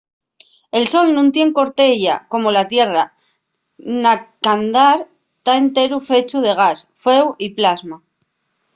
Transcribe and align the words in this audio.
el 0.77 0.83
sol 0.93 1.07
nun 1.11 1.29
tien 1.33 1.49
una 1.51 1.55
corteya 1.57 2.15
como 2.31 2.47
la 2.55 2.65
tierra 2.73 3.03
na 4.03 4.13
qu'andar 4.43 4.97
ta 5.45 5.51
enteru 5.63 5.97
fechu 6.09 6.37
de 6.45 6.53
gas 6.61 6.79
fueu 7.03 7.25
y 7.45 7.47
plasma 7.57 7.97